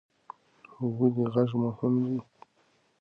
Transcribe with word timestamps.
ولې 0.97 1.23
غږ 1.33 1.49
مهم 1.61 1.93
دی؟ 2.05 2.17